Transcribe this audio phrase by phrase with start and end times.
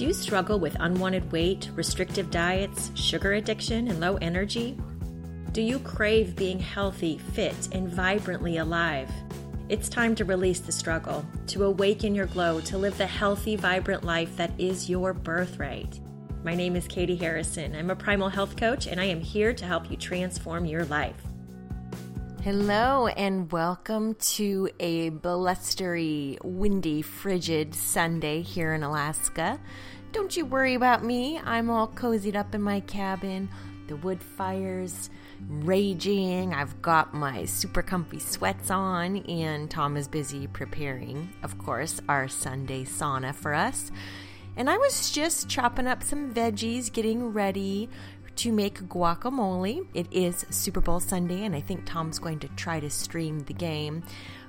[0.00, 4.78] Do you struggle with unwanted weight, restrictive diets, sugar addiction, and low energy?
[5.52, 9.10] Do you crave being healthy, fit, and vibrantly alive?
[9.68, 14.02] It's time to release the struggle, to awaken your glow, to live the healthy, vibrant
[14.02, 16.00] life that is your birthright.
[16.44, 17.76] My name is Katie Harrison.
[17.76, 21.22] I'm a primal health coach, and I am here to help you transform your life.
[22.42, 29.60] Hello, and welcome to a blustery, windy, frigid Sunday here in Alaska.
[30.12, 31.38] Don't you worry about me.
[31.38, 33.48] I'm all cozied up in my cabin.
[33.86, 35.08] The wood fire's
[35.48, 36.52] raging.
[36.52, 42.26] I've got my super comfy sweats on, and Tom is busy preparing, of course, our
[42.26, 43.92] Sunday sauna for us.
[44.56, 47.88] And I was just chopping up some veggies, getting ready
[48.40, 49.86] to make guacamole.
[49.92, 53.52] It is Super Bowl Sunday, and I think Tom's going to try to stream the
[53.52, 54.02] game.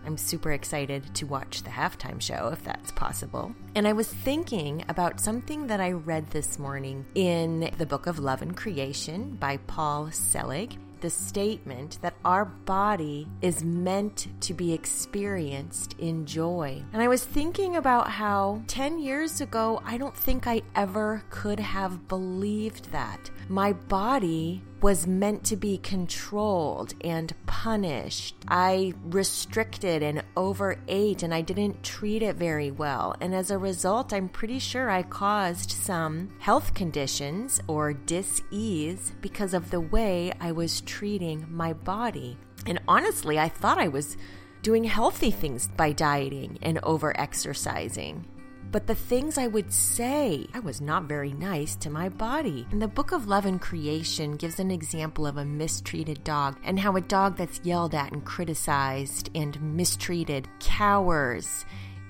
[0.05, 3.53] I'm super excited to watch the halftime show if that's possible.
[3.75, 8.17] And I was thinking about something that I read this morning in the book of
[8.17, 14.71] Love and Creation by Paul Selig the statement that our body is meant to be
[14.71, 16.81] experienced in joy.
[16.93, 21.59] And I was thinking about how 10 years ago, I don't think I ever could
[21.59, 23.29] have believed that.
[23.49, 28.35] My body was meant to be controlled and punished.
[28.47, 33.15] I restricted and overate and I didn't treat it very well.
[33.21, 39.53] And as a result, I'm pretty sure I caused some health conditions or dis-ease because
[39.53, 42.37] of the way I was treating my body.
[42.65, 44.17] And honestly, I thought I was
[44.63, 48.25] doing healthy things by dieting and over exercising.
[48.71, 52.65] But the things I would say, I was not very nice to my body.
[52.71, 56.79] And the Book of Love and Creation gives an example of a mistreated dog and
[56.79, 61.65] how a dog that's yelled at and criticized and mistreated cowers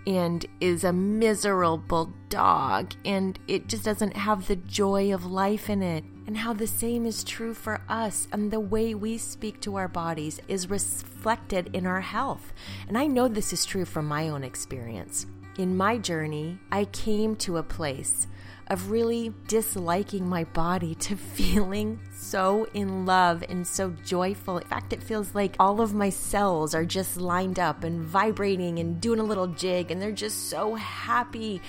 [0.05, 5.81] and is a miserable dog and it just doesn't have the joy of life in
[5.81, 6.03] it.
[6.27, 9.89] And how the same is true for us, and the way we speak to our
[9.89, 12.53] bodies is reflected in our health.
[12.87, 15.25] And I know this is true from my own experience
[15.57, 18.27] in my journey, I came to a place
[18.71, 24.57] of really disliking my body to feeling so in love and so joyful.
[24.57, 28.79] In fact, it feels like all of my cells are just lined up and vibrating
[28.79, 31.61] and doing a little jig, and they're just so happy.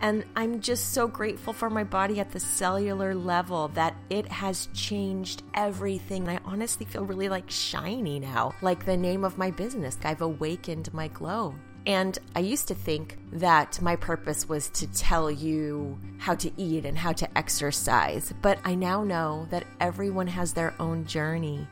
[0.00, 4.68] And I'm just so grateful for my body at the cellular level that it has
[4.72, 6.28] changed everything.
[6.28, 9.96] I honestly feel really like shiny now, like the name of my business.
[10.04, 11.54] I've awakened my glow.
[11.86, 16.84] And I used to think that my purpose was to tell you how to eat
[16.84, 21.66] and how to exercise, but I now know that everyone has their own journey.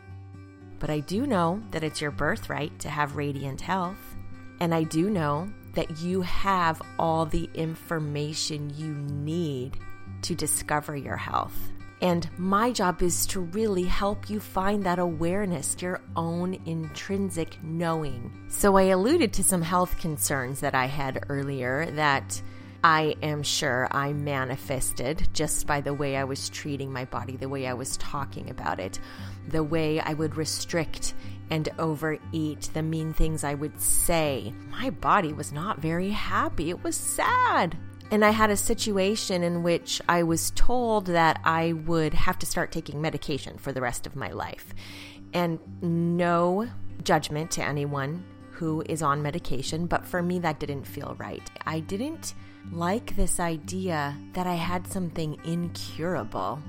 [0.78, 4.16] But I do know that it's your birthright to have radiant health.
[4.60, 9.78] And I do know that you have all the information you need
[10.22, 11.56] to discover your health.
[12.02, 18.30] And my job is to really help you find that awareness, your own intrinsic knowing.
[18.48, 22.42] So I alluded to some health concerns that I had earlier that
[22.84, 27.48] I am sure I manifested just by the way I was treating my body, the
[27.48, 29.00] way I was talking about it,
[29.48, 31.14] the way I would restrict
[31.50, 34.52] and overeat, the mean things I would say.
[34.68, 36.70] My body was not very happy.
[36.70, 37.78] It was sad.
[38.10, 42.46] And I had a situation in which I was told that I would have to
[42.46, 44.74] start taking medication for the rest of my life.
[45.32, 46.68] And no
[47.02, 51.42] judgment to anyone who is on medication, but for me, that didn't feel right.
[51.66, 52.34] I didn't
[52.72, 56.60] like this idea that I had something incurable.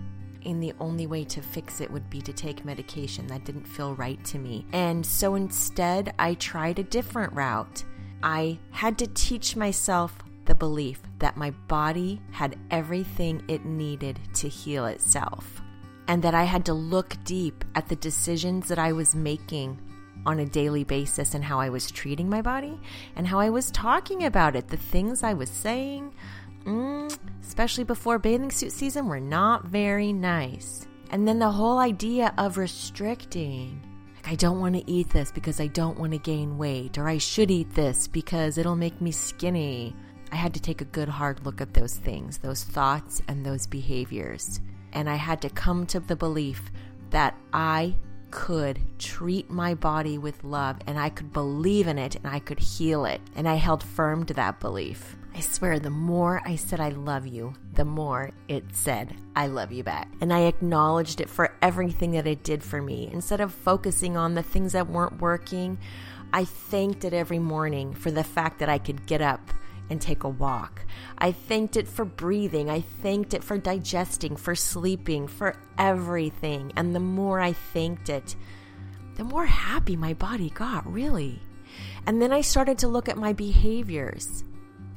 [0.45, 3.27] And the only way to fix it would be to take medication.
[3.27, 4.65] That didn't feel right to me.
[4.73, 7.83] And so instead, I tried a different route.
[8.23, 14.49] I had to teach myself the belief that my body had everything it needed to
[14.49, 15.61] heal itself,
[16.07, 19.79] and that I had to look deep at the decisions that I was making
[20.25, 22.79] on a daily basis and how I was treating my body
[23.15, 24.67] and how I was talking about it.
[24.67, 26.13] The things I was saying,
[26.65, 30.87] mm, especially before bathing suit season, were not very nice.
[31.11, 33.81] And then the whole idea of restricting.
[34.15, 37.07] Like, I don't want to eat this because I don't want to gain weight, or
[37.07, 39.95] I should eat this because it'll make me skinny
[40.31, 43.67] I had to take a good hard look at those things, those thoughts, and those
[43.67, 44.59] behaviors.
[44.93, 46.71] And I had to come to the belief
[47.09, 47.95] that I
[48.31, 52.59] could treat my body with love and I could believe in it and I could
[52.59, 53.21] heal it.
[53.35, 55.15] And I held firm to that belief.
[55.33, 59.71] I swear, the more I said I love you, the more it said I love
[59.71, 60.11] you back.
[60.19, 63.09] And I acknowledged it for everything that it did for me.
[63.13, 65.77] Instead of focusing on the things that weren't working,
[66.33, 69.51] I thanked it every morning for the fact that I could get up
[69.89, 70.85] and take a walk.
[71.17, 72.69] I thanked it for breathing.
[72.69, 76.73] I thanked it for digesting, for sleeping, for everything.
[76.75, 78.35] And the more I thanked it,
[79.15, 81.41] the more happy my body got, really.
[82.05, 84.43] And then I started to look at my behaviors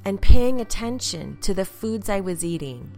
[0.04, 2.96] and paying attention to the foods I was eating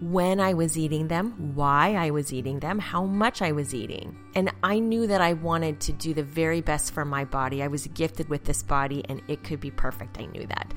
[0.00, 4.18] when I was eating them, why I was eating them, how much I was eating.
[4.34, 7.62] And I knew that I wanted to do the very best for my body.
[7.62, 10.18] I was gifted with this body and it could be perfect.
[10.18, 10.74] I knew that.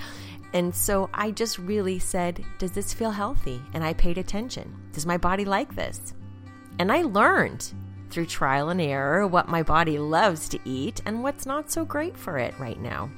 [0.57, 3.61] And so I just really said, Does this feel healthy?
[3.75, 4.75] And I paid attention.
[4.91, 6.15] Does my body like this?
[6.79, 7.71] And I learned
[8.09, 12.17] through trial and error what my body loves to eat and what's not so great
[12.17, 13.11] for it right now.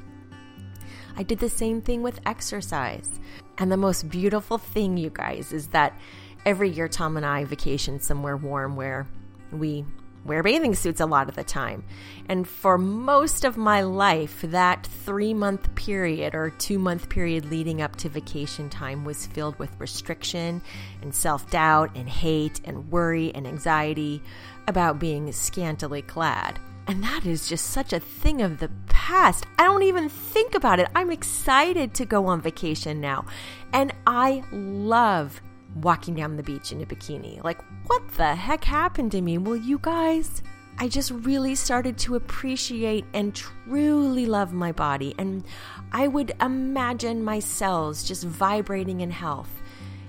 [1.16, 3.22] I did the same thing with exercise.
[3.58, 5.98] And the most beautiful thing, you guys, is that
[6.46, 9.08] every year Tom and I vacation somewhere warm where
[9.54, 9.86] we
[10.26, 11.84] wear bathing suits a lot of the time.
[12.28, 17.82] And for most of my life, that three month period or two month period leading
[17.82, 20.62] up to vacation time was filled with restriction
[21.02, 24.22] and self doubt and hate and worry and anxiety
[24.68, 26.60] about being scantily clad.
[26.88, 29.46] And that is just such a thing of the past.
[29.60, 30.88] I don't even think about it.
[30.96, 33.26] I'm excited to go on vacation now.
[33.74, 35.40] And I love
[35.76, 37.44] walking down the beach in a bikini.
[37.44, 39.38] Like, what the heck happened to me?
[39.38, 40.42] Well, you guys,
[40.78, 45.14] I just really started to appreciate and truly love my body.
[45.18, 45.44] And
[45.92, 49.50] I would imagine my cells just vibrating in health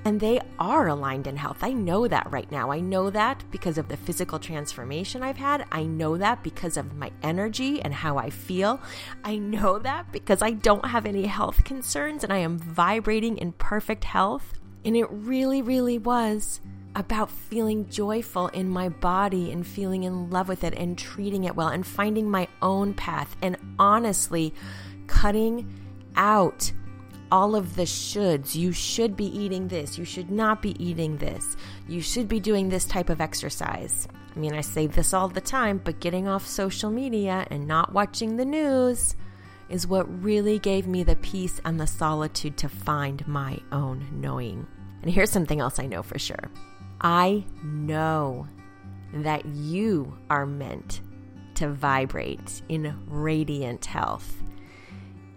[0.04, 1.58] and they are aligned in health.
[1.62, 2.70] I know that right now.
[2.70, 5.66] I know that because of the physical transformation I've had.
[5.70, 8.80] I know that because of my energy and how I feel.
[9.24, 13.52] I know that because I don't have any health concerns and I am vibrating in
[13.52, 14.59] perfect health.
[14.84, 16.60] And it really, really was
[16.96, 21.54] about feeling joyful in my body and feeling in love with it and treating it
[21.54, 24.52] well and finding my own path and honestly
[25.06, 25.72] cutting
[26.16, 26.72] out
[27.30, 28.54] all of the shoulds.
[28.54, 29.96] You should be eating this.
[29.96, 31.56] You should not be eating this.
[31.88, 34.08] You should be doing this type of exercise.
[34.34, 37.92] I mean, I say this all the time, but getting off social media and not
[37.92, 39.14] watching the news
[39.70, 44.66] is what really gave me the peace and the solitude to find my own knowing.
[45.02, 46.50] And here's something else I know for sure
[47.00, 48.48] I know
[49.14, 51.00] that you are meant
[51.54, 54.40] to vibrate in radiant health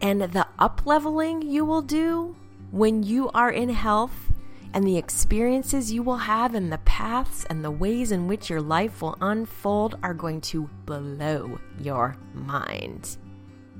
[0.03, 2.35] and the up leveling you will do
[2.71, 4.31] when you are in health
[4.73, 8.61] and the experiences you will have and the paths and the ways in which your
[8.61, 13.17] life will unfold are going to blow your mind.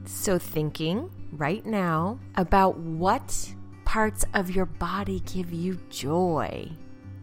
[0.06, 3.54] So, thinking right now about what
[3.86, 6.72] parts of your body give you joy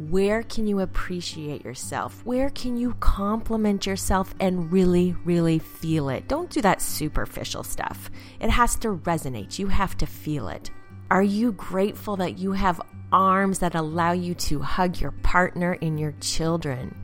[0.09, 2.25] where can you appreciate yourself?
[2.25, 6.27] Where can you compliment yourself and really, really feel it?
[6.27, 8.11] Don't do that superficial stuff.
[8.41, 9.59] It has to resonate.
[9.59, 10.71] You have to feel it.
[11.11, 12.81] Are you grateful that you have
[13.12, 16.97] arms that allow you to hug your partner and your children?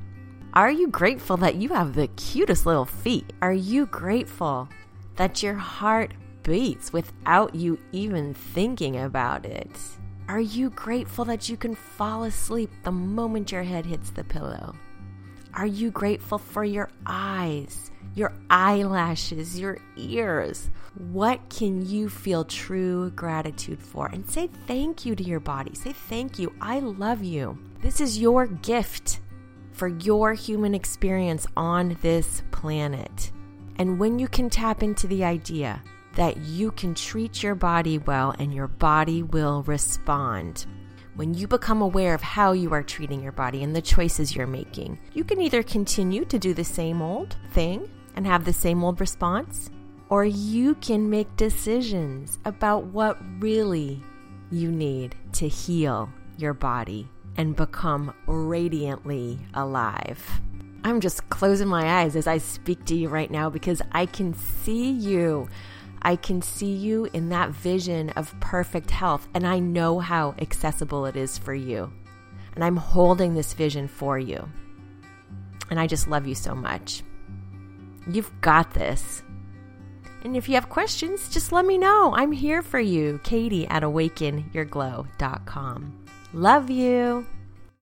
[0.55, 3.31] Are you grateful that you have the cutest little feet?
[3.43, 4.71] Are you grateful
[5.17, 9.71] that your heart beats without you even thinking about it?
[10.29, 14.75] Are you grateful that you can fall asleep the moment your head hits the pillow?
[15.55, 20.69] Are you grateful for your eyes, your eyelashes, your ears?
[20.97, 24.09] What can you feel true gratitude for?
[24.09, 25.75] And say thank you to your body.
[25.75, 26.53] Say thank you.
[26.61, 27.59] I love you.
[27.81, 29.21] This is your gift
[29.73, 33.31] for your human experience on this planet.
[33.79, 35.83] And when you can tap into the idea
[36.15, 40.67] that you can treat your body well and your body will respond.
[41.15, 44.47] When you become aware of how you are treating your body and the choices you're
[44.47, 48.83] making, you can either continue to do the same old thing and have the same
[48.83, 49.71] old response,
[50.09, 54.03] or you can make decisions about what really
[54.51, 60.41] you need to heal your body and become radiantly alive.
[60.87, 64.35] I'm just closing my eyes as I speak to you right now because I can
[64.35, 65.49] see you.
[66.01, 71.07] I can see you in that vision of perfect health, and I know how accessible
[71.07, 71.93] it is for you.
[72.55, 74.49] And I'm holding this vision for you.
[75.71, 77.03] And I just love you so much.
[78.07, 79.25] You've got this.
[80.23, 82.15] And if you have questions, just let me know.
[82.15, 83.19] I'm here for you.
[83.25, 86.05] Katie at awakenyourglow.com.
[86.33, 87.27] Love you.